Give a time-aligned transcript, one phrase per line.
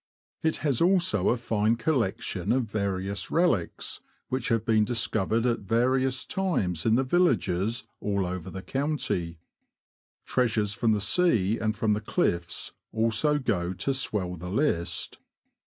[0.41, 0.79] It A RAMBLE THROUGH NORWICH.
[0.81, 6.25] 91 has also a fine collection of various relics which have been discovered at various
[6.25, 9.37] times in the villages all over the county.
[10.25, 15.19] Treasures from the sea and from the cliffs also go to swell the list.